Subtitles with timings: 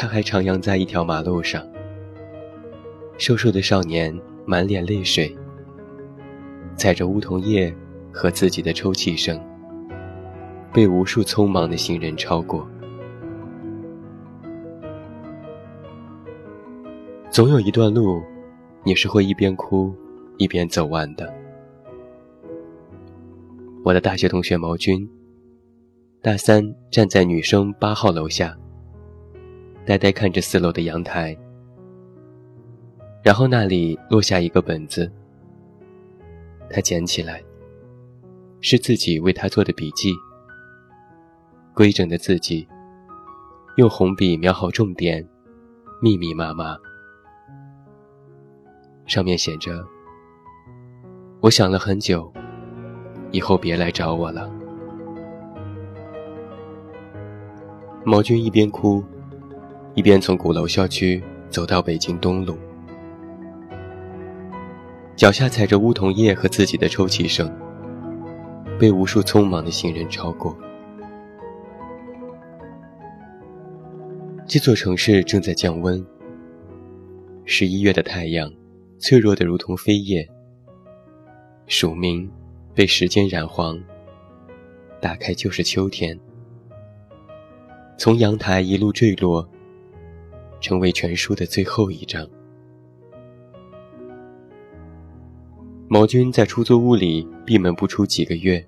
[0.00, 1.62] 他还徜徉在一条马路上，
[3.18, 5.36] 瘦瘦的少年满脸泪水，
[6.74, 7.70] 踩着梧桐叶
[8.10, 9.38] 和自己的抽泣声，
[10.72, 12.66] 被无数匆忙的行人超过。
[17.30, 18.22] 总有一段路，
[18.82, 19.94] 你是会一边哭
[20.38, 21.30] 一边走完的。
[23.84, 25.06] 我的大学同学毛军，
[26.22, 28.56] 大三站在女生八号楼下，
[29.86, 31.36] 呆呆看着四楼的阳台，
[33.22, 35.10] 然后那里落下一个本子，
[36.68, 37.42] 他捡起来，
[38.60, 40.12] 是自己为他做的笔记，
[41.74, 42.68] 规整的字迹，
[43.76, 45.26] 用红笔描好重点，
[46.00, 46.76] 密密麻麻。
[49.06, 49.84] 上面写着
[51.42, 52.32] ：“我想了很久，
[53.32, 54.48] 以后别来找我了。”
[58.04, 59.04] 毛军一边哭，
[59.94, 62.56] 一边从鼓楼校区走到北京东路，
[65.16, 67.50] 脚下踩着梧桐叶和自己的抽泣声，
[68.78, 70.56] 被无数匆忙的行人超过。
[74.46, 76.04] 这座城市正在降温，
[77.44, 78.50] 十一月的太阳。
[79.02, 80.28] 脆弱的如同飞叶，
[81.66, 82.30] 署名
[82.74, 83.82] 被时间染黄。
[85.00, 86.20] 打开就是秋天，
[87.96, 89.48] 从阳台一路坠落，
[90.60, 92.28] 成为全书的最后一章。
[95.88, 98.64] 毛军在出租屋里闭门不出几个月，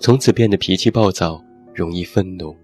[0.00, 1.40] 从此变得脾气暴躁，
[1.72, 2.56] 容易愤怒。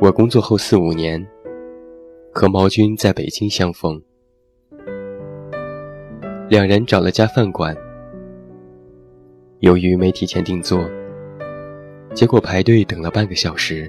[0.00, 1.26] 我工作后四五年，
[2.36, 4.02] 和毛军在北京相逢，
[6.48, 7.76] 两人找了家饭馆。
[9.60, 10.84] 由于没提前订座，
[12.12, 13.88] 结果排队等了半个小时。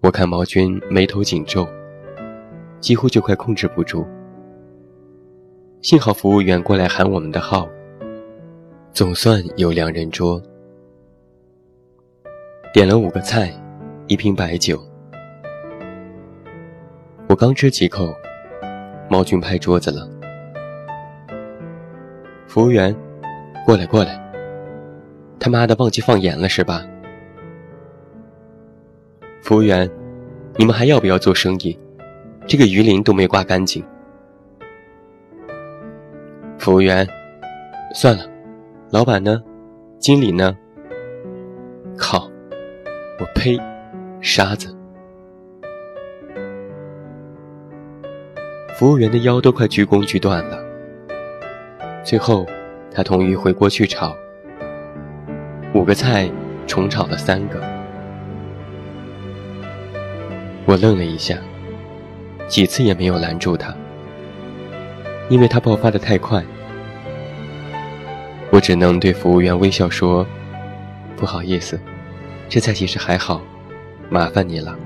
[0.00, 1.68] 我看毛军眉头紧皱，
[2.80, 4.02] 几乎就快控制不住。
[5.82, 7.68] 幸好服务员过来喊我们的号，
[8.94, 10.42] 总算有两人桌，
[12.72, 13.54] 点了五个菜。
[14.06, 14.78] 一瓶白酒，
[17.26, 18.14] 我刚吃几口，
[19.08, 20.08] 猫君拍桌子了。
[22.46, 22.94] 服务员，
[23.64, 24.22] 过来过来。
[25.40, 26.86] 他妈的忘记放盐了是吧？
[29.42, 29.90] 服务员，
[30.56, 31.78] 你们还要不要做生意？
[32.46, 33.84] 这个鱼鳞都没刮干净。
[36.58, 37.06] 服务员，
[37.94, 38.24] 算了。
[38.90, 39.42] 老板呢？
[39.98, 40.56] 经理呢？
[41.96, 42.30] 靠！
[43.18, 43.58] 我呸！
[44.20, 44.73] 沙子，
[48.76, 50.58] 服务员的腰都快鞠躬鞠断了。
[52.04, 52.44] 最后，
[52.90, 54.16] 他同意回锅去炒。
[55.72, 56.28] 五个菜
[56.66, 57.62] 重炒了三个。
[60.66, 61.38] 我愣了一下，
[62.48, 63.72] 几次也没有拦住他，
[65.28, 66.42] 因为他爆发的太快。
[68.50, 70.26] 我只能对服务员微笑说
[71.16, 71.78] ：“不好意思，
[72.48, 73.40] 这菜其实还好。”
[74.10, 74.76] 麻烦你了，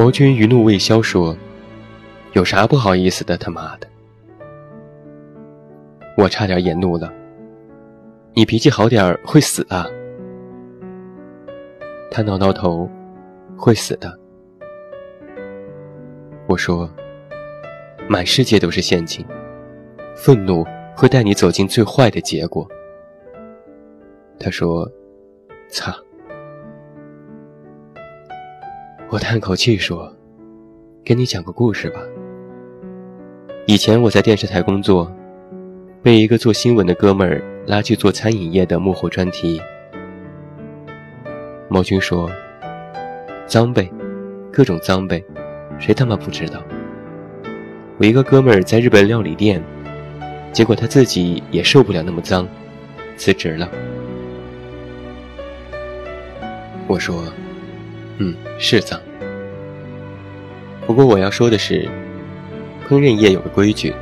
[0.00, 1.36] 毛军余怒未消，说
[2.32, 3.36] ：“有啥不好意思的？
[3.36, 3.86] 他妈的！”
[6.16, 7.12] 我差点也怒了。
[8.32, 9.86] 你脾气好点会死啊！
[12.10, 12.88] 他挠挠头，
[13.58, 14.18] 会死的。
[16.46, 16.90] 我说
[18.08, 19.22] ：“满世界都是陷阱，
[20.16, 20.66] 愤怒
[20.96, 22.66] 会带你走进最坏的结果。”
[24.40, 24.90] 他说。
[25.68, 25.92] 操！
[29.12, 30.14] 我叹口气说
[31.04, 31.98] ：“给你讲个故事吧。
[33.66, 35.12] 以前我在电视台工作，
[36.00, 39.60] 被一个做新闻的哥们儿拉去做餐饮业的幕后专题。
[41.68, 42.30] 毛军说
[43.48, 43.90] ：‘脏呗，
[44.52, 45.20] 各种脏呗，
[45.80, 46.62] 谁他妈不知道？’
[47.98, 49.60] 我一个哥们儿在日本料理店，
[50.52, 52.46] 结果他自己也受不了那么脏，
[53.16, 53.68] 辞职了。”
[56.86, 57.24] 我说
[58.22, 59.00] ：“嗯，是脏。
[60.86, 61.88] 不过我要说的是，
[62.86, 63.94] 烹饪业有个规矩，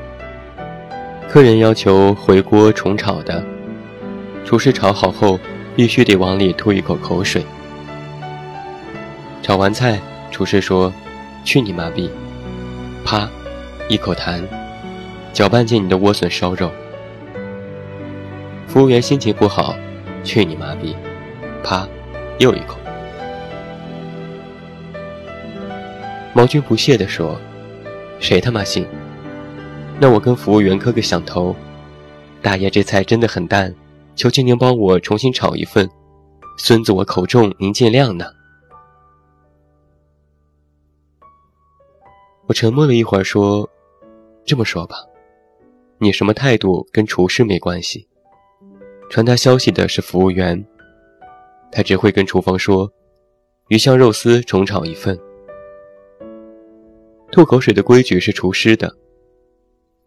[1.29, 3.45] 客人要求回锅重炒的，
[4.45, 5.39] 厨师炒好后
[5.77, 7.45] 必须得往里吐一口口水。
[9.41, 10.01] 炒完菜，
[10.33, 10.93] 厨师说
[11.45, 12.11] ：‘去你妈逼！’
[13.07, 13.31] 啪，
[13.89, 14.43] 一口痰，
[15.33, 16.73] 搅拌进你的莴笋烧肉。
[18.67, 19.77] 服务员心情不好，
[20.25, 20.97] 去你妈逼！
[21.63, 21.89] 啪。”
[22.39, 22.79] 又一口。
[26.35, 27.39] 毛军不屑地说
[28.21, 28.87] ：“谁他妈信？
[30.01, 31.57] 那我跟服务员磕个响头，
[32.41, 33.75] 大爷这菜真的很淡，
[34.15, 35.89] 求求您帮我重新炒一份。
[36.57, 38.27] 孙子我口重，您见谅呢。”
[42.47, 43.69] 我沉默了一会儿，说
[44.47, 44.97] ：“这么说吧，
[45.99, 48.07] 你什么态度跟厨师没关系，
[49.11, 50.65] 传达消息的是服务员，
[51.73, 52.91] 他只会跟厨房说，
[53.69, 55.19] 鱼香肉丝重炒一份。
[57.31, 58.97] 吐口水的规矩是厨师的，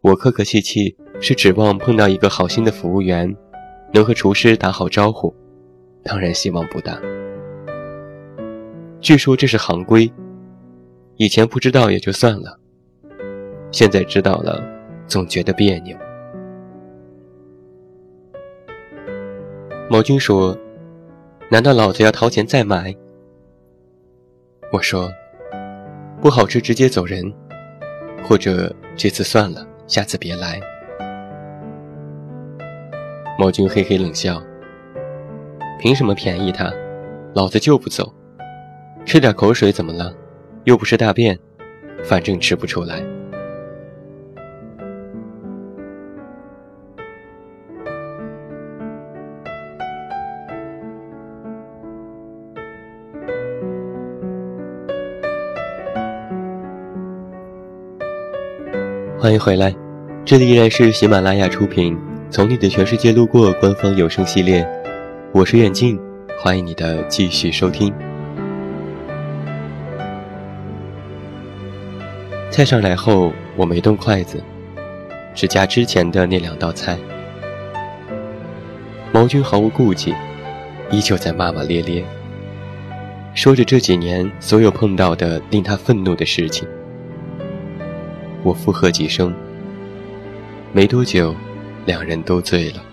[0.02, 3.36] 我客客气气是指望碰到一个好心的服务员，
[3.94, 5.34] 能和厨师打好招呼，
[6.04, 7.00] 当然希望不大。
[9.00, 10.12] 据说这是行规。”
[11.18, 12.60] 以前不知道也就算了，
[13.72, 14.60] 现在知道了，
[15.06, 15.96] 总觉得别扭。
[19.88, 20.58] 毛军说
[21.52, 22.96] ：“难道老子要掏钱再买？”
[24.74, 25.12] 我说
[26.22, 27.34] ：“不好吃直接走人，
[28.24, 30.62] 或者这次算了，下次别来。”
[33.40, 34.40] 毛军嘿嘿冷笑
[35.82, 36.72] ：“凭什么便宜他？
[37.34, 38.14] 老子就不走，
[39.04, 40.14] 吃点口水怎么了？”
[40.66, 41.40] 又不是大便，
[42.04, 43.02] 反正吃不出来。
[59.22, 59.72] 欢迎回来，
[60.26, 61.96] 这里依然是喜马拉雅出品
[62.32, 64.68] 《从你的全世界路过》官方有声系列，
[65.32, 66.00] 我是远近，
[66.40, 67.94] 欢迎你的继续收听。
[72.50, 74.44] 菜上来后，我没动筷子，
[75.36, 76.98] 只夹之前的那两道菜。
[79.12, 80.16] 毛军毫无顾忌，
[80.90, 82.04] 依旧在骂骂咧咧，
[83.36, 86.68] 说着这几年所有碰到的令他愤怒的事情。
[88.44, 89.34] 我附和几声，
[90.74, 91.36] 没多久，
[91.86, 92.84] 两人都醉了。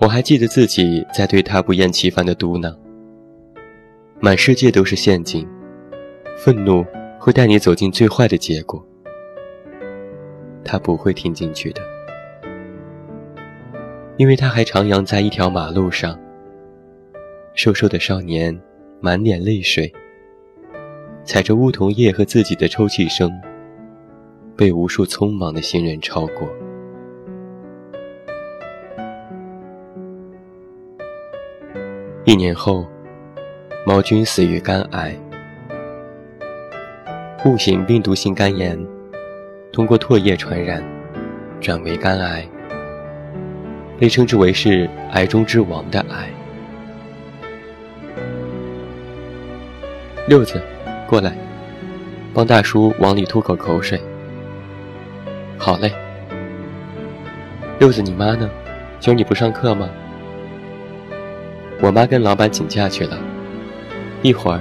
[0.00, 2.76] 我还记得自己在对他不厌其烦的嘟囔
[4.20, 5.48] ：“满世界都是陷阱。”
[6.36, 6.84] 愤怒
[7.18, 8.84] 会带你走进最坏的结果，
[10.64, 11.80] 他不会听进去的，
[14.16, 16.18] 因为他还徜徉在一条马路上。
[17.54, 18.60] 瘦瘦的少年，
[19.00, 19.90] 满脸泪水，
[21.24, 23.32] 踩着梧桐叶和自己的抽泣声，
[24.54, 26.48] 被无数匆忙的行人超过。
[32.26, 32.86] 一年后，
[33.86, 35.16] 毛军死于肝癌。
[37.44, 38.78] 戊型病毒性肝炎，
[39.72, 40.82] 通过唾液传染，
[41.60, 42.46] 转为肝癌，
[43.98, 46.28] 被称之为是癌中之王的癌。
[50.26, 50.58] 六子，
[51.06, 51.36] 过来，
[52.32, 54.00] 帮大叔往里吐口口水。
[55.58, 55.92] 好嘞。
[57.78, 58.48] 六子，你妈呢？
[59.00, 59.88] 今儿你不上课吗？
[61.80, 63.18] 我妈跟老板请假去了，
[64.22, 64.60] 一会儿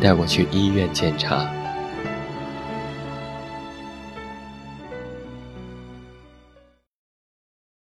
[0.00, 1.46] 带我去医院检查。